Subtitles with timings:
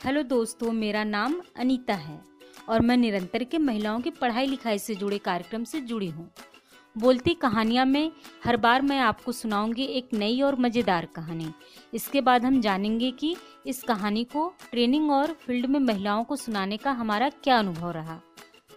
[0.00, 2.18] Hello दोस्तों, मेरा नाम अनीता है
[2.68, 6.28] और मैं निरंतर के महिलाओं की पढ़ाई लिखाई से जुड़े कार्यक्रम से जुड़ी हूँ।
[6.96, 8.10] बोलती कहानियाँ में
[8.44, 11.50] हर बार मैं आपको सुनाऊँगी एक नई और मज़ेदार कहानी।
[11.94, 13.34] इसके बाद हम जानेंगे कि
[13.66, 18.18] इस कहानी को ट्रेनिंग और फ़ील्ड में महिलाओं को सुनाने का हमारा क्या अनुभव रहा।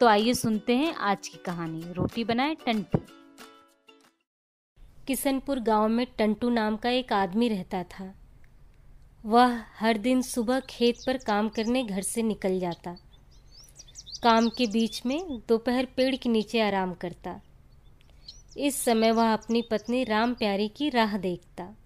[0.00, 2.98] तो आइए सुनते हैं आज की कहानी। रोटी बनाए टंटू।
[5.06, 8.12] किशनपुर गाँव में टंटू नाम का एक आदमी रहता था।
[9.24, 12.96] वह हर दिन सुबह खेत पर काम करने घर से निकल जाता।
[14.22, 17.40] काम के बीच में दोपहर पेड़ के नीचे आराम करता।
[18.56, 21.76] इस समय वह अपनी पत्नी राम प्यारी की राह देखता।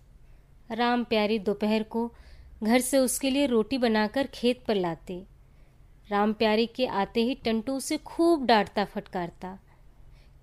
[0.71, 2.15] राम प्यारी दोपहर को
[2.63, 5.27] घर से उसके लिए रोटी बनाकर खेत पर लाते।
[6.09, 9.59] राम प्यारी के आते ही टंटू उसे खूब डांटता फटकारता।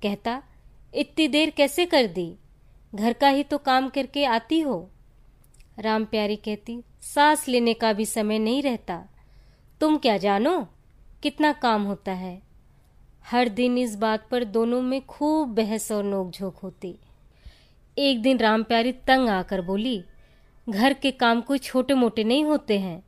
[0.04, 0.44] कहता,
[0.96, 2.36] इतनी देर कैसे कर दी?
[2.96, 4.92] घर का ही तो काम करके आती हो।
[5.80, 9.06] राम प्यारी कहती, सांस लेने का भी समय नहीं रहता।
[9.82, 10.68] तुम क्या जानो,
[11.24, 12.42] कितना काम होता है।
[13.26, 16.96] हर दिन इस बात पर दोनों में खूब बहस और नोकझोंक होती।
[17.98, 20.04] एक दिन राम प्यारी तंग आकर बोली,
[20.70, 23.04] घर के काम कोई छोटे मोटे नहीं होते हैं।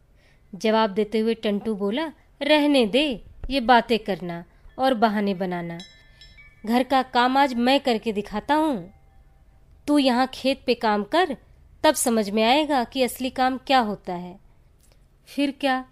[0.56, 4.44] जवाब देते हुए टंटू बोला, रहने दे, ये बातें करना
[4.80, 5.78] और बहाने बनाना।
[6.66, 8.94] घर का काम आज मैं करके दिखाता हूँ।
[9.88, 11.38] तू यहाँ खेत पे काम कर
[11.84, 14.40] तब समझ में आएगा कि असली काम क्या होता है।
[15.28, 15.86] फिर क्या?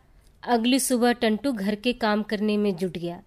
[0.43, 3.21] अगली सुबह टंटू घर के काम करने में जुट गया।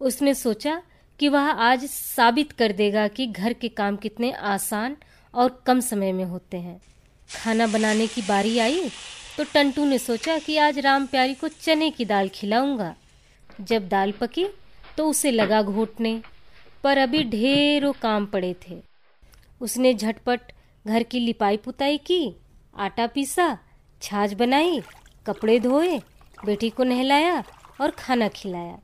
[0.00, 0.82] उसने सोचा
[1.20, 4.96] कि वह आज साबित कर देगा कि घर के काम कितने आसान
[5.34, 6.80] और कम समय में होते हैं।
[7.30, 8.88] खाना बनाने की बारी आई
[9.36, 12.94] तो टंटू ने सोचा कि आज राम प्यारी को चने की दाल खिलाऊँगा।
[13.60, 14.46] जब दाल पकी
[14.96, 16.20] तो उसे लगा घोटने,
[16.84, 18.80] पर अभी ढेरों काम पड़े थे।
[19.60, 20.52] उसने झटपट
[20.86, 22.36] घर की लिपाई पुताई की,
[22.76, 23.58] आटा पीसा,
[24.02, 24.82] छाछ बनाई,
[25.26, 25.98] कपड़े धोए,
[26.44, 27.44] बेटी को नहलाया
[27.80, 28.78] और खाना खिलाया।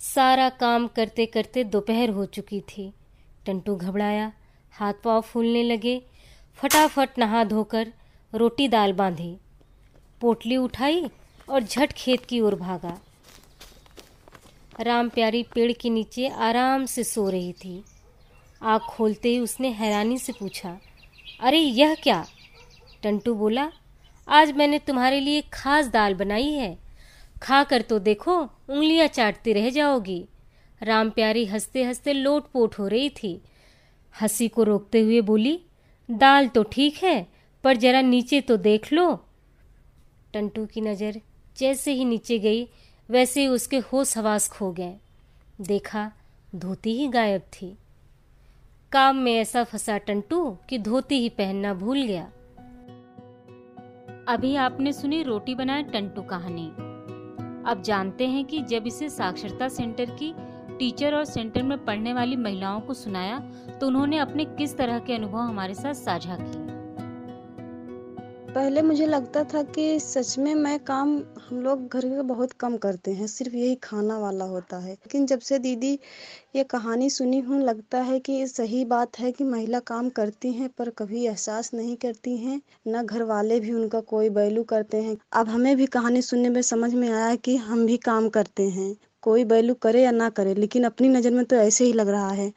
[0.00, 2.92] सारा काम करते करते दोपहर हो चुकी थी।
[3.46, 4.32] टंटू घबराया,
[4.72, 6.02] हाथ पाँव फूलने लगे।
[6.56, 7.92] फटाफट नहा धोकर
[8.34, 9.36] रोटी दाल बांधी।
[10.20, 11.10] पोटली उठाई
[11.48, 12.98] और झट खेत की ओर भागा।
[14.80, 17.84] राम प्यारी पेड़ के नीचे आराम से सो रही थी।
[18.62, 20.78] आँख खोलते ही उसने हैरानी से पूछा,
[21.40, 22.24] अरे, यह क्या?
[23.02, 23.70] टंटू बोला,
[24.28, 26.76] आज मैंने तुम्हारे लिए खास दाल बनाई है।
[27.42, 30.24] खा कर तो देखो, उंगलियाँ चाटती रह जाओगी।
[30.82, 33.40] राम प्यारी हँसते हँसते लोट पोट हो रही थी।
[34.14, 35.58] हँसी को रोकते हुए बोली,
[36.10, 37.26] दाल तो ठीक है,
[37.64, 39.12] पर जरा नीचे तो देख लो।
[40.34, 41.20] टंटू की नज़र
[41.56, 42.68] जैसे ही नीचे गई,
[43.08, 44.94] वैसे ही उसके होश हवास खो गए।
[45.60, 46.10] देखा,
[46.54, 47.76] धोती ही गायब थी।
[48.92, 52.22] काम में ऐसा फंसा टंटू कि धोती ही पहनना भूल गया।
[54.28, 56.66] अभी आपने सुनी रोटी बनाए टंटू कहानी।
[57.70, 60.32] अब जानते हैं कि जब इसे साक्षरता सेंटर की
[60.78, 63.38] टीचर और सेंटर में पढ़ने वाली महिलाओं को सुनाया
[63.80, 66.77] तो उन्होंने अपने किस तरह के अनुभव हमारे साथ साझा किए।
[68.48, 71.08] पहले मुझे लगता था कि सच में मैं काम
[71.48, 75.26] हम लोग घर में बहुत कम करते हैं, सिर्फ़ यही खाना वाला होता है। लेकिन
[75.26, 75.92] जब से दीदी
[76.56, 80.68] ये कहानी सुनी हूँ, लगता है कि सही बात है कि महिला काम करती हैं
[80.68, 85.16] पर कभी एहसास नहीं करती हैं, न घर वाले भी उनका कोई वैल्यू करते हैं।
[85.32, 88.94] अब हमें भी कहानी सुनने में समझ में आया कि हम भी काम करते हैं,
[89.22, 92.30] कोई वैल्यू करे या ना करे, लेकिन अपनी नज़र में तो ऐसे ही लग रहा
[92.30, 92.52] है।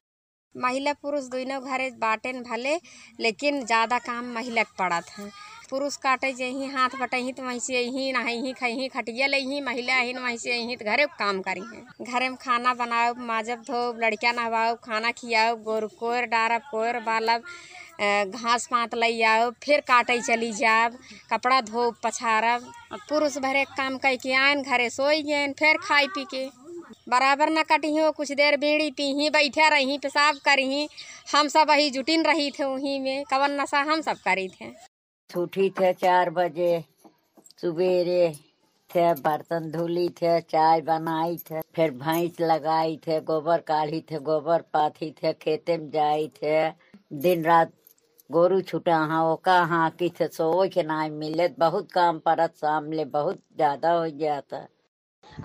[0.56, 2.75] महिला पुरुष दोनों घरे बाटेन भले,
[3.19, 5.30] लेकिन ज़्यादा काम महिला पड़ा था।
[5.72, 10.14] पुरुष काटे जही हाथ बटही तो वहीं से यही नही खही, खटिया लही, महिला ही
[10.14, 14.31] वहीं से यही तो घरे काम करी है। घरे में खाना बनाओ माजब धो लड़किया
[14.31, 17.44] नहवाओ खाना खियाओ गोर कोर डारब कोर बालब
[18.02, 20.98] घास पात लई आओ फिर काटे चली जाब,
[21.31, 22.72] कपड़ा धो पछारब।
[23.10, 26.46] पुरुष भरे काम कह के आन घरे सोई गए फिर खाई पी के।
[27.10, 30.88] बराबर न कटी हो कुछ देर बीड़ी पीही, बैठे रही, पेशाब करी
[31.36, 34.91] हम सब वही जुटिन रही थे वहीं में कवन नशा हम सब करी थे
[35.38, 36.84] उठी थे चार बजे,
[37.62, 38.33] सवेरे
[38.89, 44.62] थे, बर्तन धुली थे, चाय बनाई थे, फिर भैंस लगाई थे, गोबर काढ़ी थे, गोबर
[44.62, 46.69] पाथी थे, खेते में जाई थे।
[47.13, 47.72] दिन रात
[48.31, 53.06] गोरू छुटा हाँ वो हाँ कि थे सो के ना मिले, बहुत काम परत सामने
[53.06, 54.57] बहुत ज़्यादा हो जाता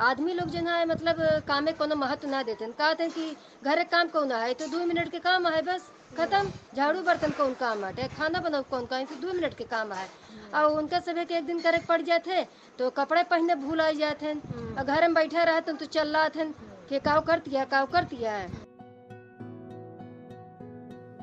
[0.01, 1.17] आदमी लोग जो है मतलब
[1.49, 4.85] काम में कोनो महत्व ना देते। कहते हैं कि घर काम कौन है तो दो
[4.87, 9.05] मिनट के काम है बस खत्म। झाड़ू बर्तन कौन काम है खाना बनाओ कौन काम
[9.05, 10.07] तो दो मिनट के काम है
[10.55, 12.45] और उनका सब एक दिन करे पड़ जाते
[12.79, 16.45] तो कपड़े पहनने भूल आ जाते। और घर में बैठे रहते तो चल रहा थे
[16.89, 18.47] कि काव करती है काव करती है।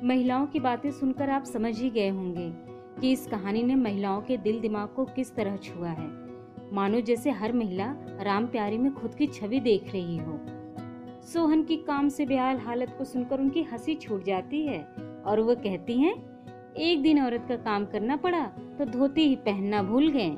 [0.04, 2.52] महिलाओं की बातें सुनकर आप समझ ही गए होंगे
[3.02, 6.23] कि इस कहानी ने महिलाओं के दिल दिमाग को किस तरह छुआ है।
[6.74, 7.86] मानो जैसे हर महिला
[8.22, 10.40] राम प्यारी में खुद की छवि देख रही हो।
[11.24, 14.80] सोहन की काम से बेहाल हालत को सुनकर उनकी हँसी छूट जाती है
[15.26, 16.14] और वो कहती हैं,
[16.76, 18.46] एक दिन औरत का काम करना पड़ा
[18.78, 20.36] तो धोती ही पहनना भूल गए।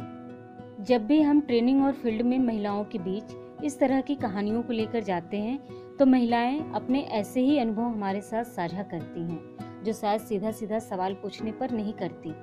[0.85, 4.73] जब भी हम ट्रेनिंग और फ़ील्ड में महिलाओं के बीच इस तरह की कहानियों को
[4.73, 5.57] लेकर जाते हैं
[5.97, 10.79] तो महिलाएँ अपने ऐसे ही अनुभव हमारे साथ साझा करती हैं, जो शायद सीधा सीधा
[10.79, 12.33] सवाल पूछने पर नहीं करती।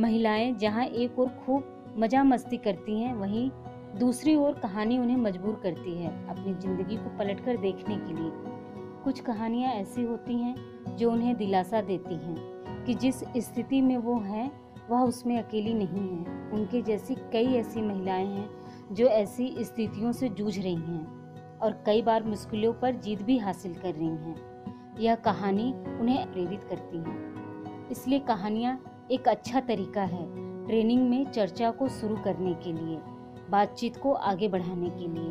[0.00, 3.50] महिलाएँ जहाँ एक और खूब मज़ा मस्ती करती हैं, वहीं
[3.98, 8.30] दूसरी ओर कहानी उन्हें मजबूर करती है अपनी ज़िंदगी को पलटकर देखने के लिए।
[9.04, 14.18] कुछ कहानियाँ ऐसी होती हैं जो उन्हें दिलासा देती हैं कि जिस स्थिति में वो
[14.18, 14.50] हैं,
[14.90, 20.28] वह उसमें अकेली नहीं है। उनके जैसी कई ऐसी महिलाएँ हैं जो ऐसी स्थितियों से
[20.28, 24.36] जूझ रही हैं और कई बार मुश्किलों पर जीत भी हासिल कर रही हैं।
[25.00, 28.78] यह कहानी उन्हें प्रेरित करती है। इसलिए कहानियाँ
[29.10, 30.24] एक अच्छा तरीका है
[30.66, 32.98] ट्रेनिंग में चर्चा को शुरू करने के लिए,
[33.50, 35.30] बातचीत को आगे बढ़ाने के लिए।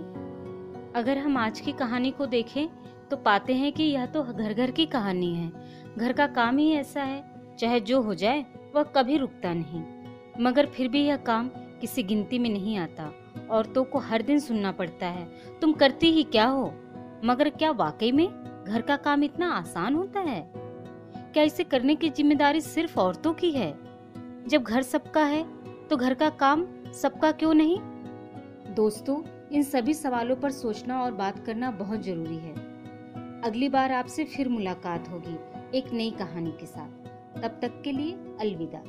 [0.95, 2.67] अगर हम आज की कहानी को देखें
[3.09, 5.51] तो पाते हैं कि यह तो घर घर की कहानी है।
[5.97, 7.23] घर का काम ही ऐसा है,
[7.59, 8.45] चाहे जो हो जाए,
[8.75, 9.83] वह कभी रुकता नहीं।
[10.39, 11.49] मगर फिर भी यह काम
[11.81, 13.11] किसी गिनती में नहीं आता।
[13.49, 15.27] औरतों को हर दिन सुनना पड़ता है,
[15.61, 16.71] तुम करती ही क्या हो?
[17.25, 18.27] मगर क्या वाकई में
[18.67, 20.41] घर का काम इतना आसान होता है?
[21.33, 23.71] क्या इसे करने की ज़िम्मेदारी सिर्फ़ औरतों की है?
[24.47, 25.43] जब घर सबका है
[25.87, 27.77] तो घर का काम सबका क्यों नहीं?
[28.75, 32.53] दोस्तों, इन सभी सवालों पर सोचना और बात करना बहुत ज़रूरी है।
[33.41, 35.37] अगली बार आपसे फिर मुलाकात होगी
[35.77, 38.83] एक नई कहानी के साथ। तब तक के लिए अलविदा।